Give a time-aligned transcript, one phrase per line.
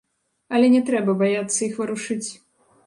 [0.59, 2.25] Але не трэба баяцца іх варушыць.